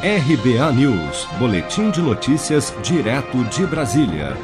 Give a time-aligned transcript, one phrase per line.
[0.00, 4.36] RBA News, Boletim de Notícias, direto de Brasília.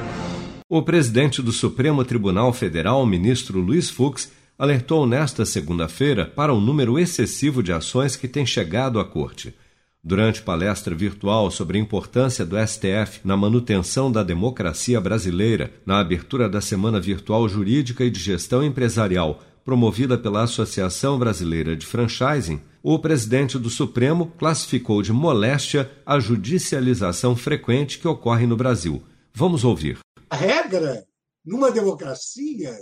[0.68, 6.60] O presidente do Supremo Tribunal Federal, ministro Luiz Fux, alertou nesta segunda-feira para o um
[6.60, 9.54] número excessivo de ações que tem chegado à Corte.
[10.02, 16.48] Durante palestra virtual sobre a importância do STF na manutenção da democracia brasileira, na abertura
[16.48, 22.98] da Semana Virtual Jurídica e de Gestão Empresarial, promovida pela Associação Brasileira de Franchising, o
[22.98, 29.02] presidente do Supremo classificou de moléstia a judicialização frequente que ocorre no Brasil.
[29.32, 30.00] Vamos ouvir.
[30.28, 31.02] A regra
[31.42, 32.76] numa democracia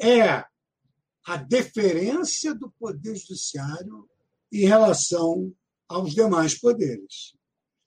[0.00, 0.44] é
[1.26, 4.08] a deferência do poder judiciário
[4.52, 5.52] em relação
[5.88, 7.34] aos demais poderes.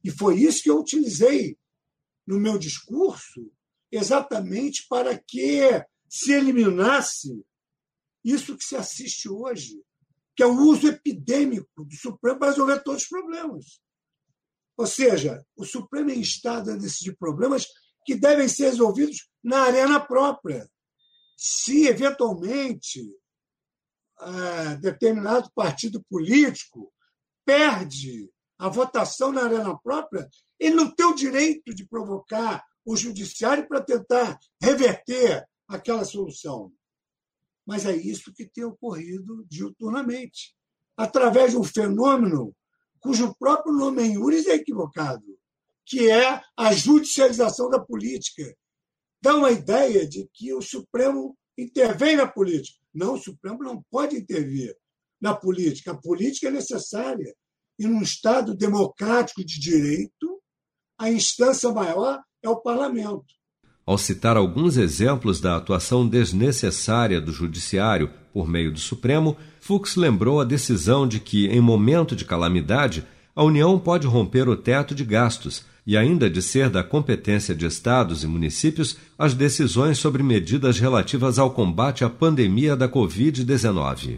[0.04, 1.58] E foi isso que eu utilizei
[2.28, 3.50] no meu discurso,
[3.90, 5.62] exatamente para que
[6.10, 7.42] se eliminasse
[8.22, 9.82] isso que se assiste hoje,
[10.38, 13.82] que é o uso epidêmico do Supremo para resolver todos os problemas.
[14.78, 17.66] Ou seja, o Supremo é estado a decidir problemas
[18.06, 20.70] que devem ser resolvidos na arena própria.
[21.36, 23.04] Se, eventualmente,
[24.22, 26.94] é, determinado partido político
[27.44, 28.30] perde
[28.60, 30.30] a votação na arena própria,
[30.60, 36.72] ele não tem o direito de provocar o judiciário para tentar reverter aquela solução.
[37.68, 40.56] Mas é isso que tem ocorrido diuturnamente,
[40.96, 42.56] através de um fenômeno
[43.00, 45.26] cujo próprio nome em Uris é equivocado,
[45.86, 48.56] que é a judicialização da política.
[49.22, 52.80] Dá uma ideia de que o Supremo intervém na política.
[52.94, 54.76] Não, o Supremo não pode intervir
[55.20, 55.92] na política.
[55.92, 57.36] A política é necessária.
[57.78, 60.42] E num Estado democrático de direito,
[60.98, 63.26] a instância maior é o parlamento.
[63.88, 70.42] Ao citar alguns exemplos da atuação desnecessária do Judiciário por meio do Supremo, Fux lembrou
[70.42, 75.06] a decisão de que, em momento de calamidade, a União pode romper o teto de
[75.06, 80.78] gastos e ainda de ser da competência de estados e municípios as decisões sobre medidas
[80.82, 84.18] relativas ao combate à pandemia da Covid-19.